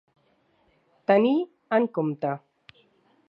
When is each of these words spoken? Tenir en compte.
Tenir 1.11 1.35
en 1.79 1.87
compte. 1.99 2.35